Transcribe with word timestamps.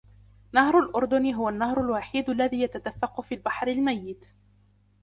نهر 0.53 0.79
الأردن 0.79 1.33
هو 1.33 1.49
النهر 1.49 1.81
الوحيد 1.81 2.29
الذي 2.29 2.61
يتدفق 2.61 3.21
في 3.21 3.35
البحر 3.35 3.67
الميت. 3.67 4.25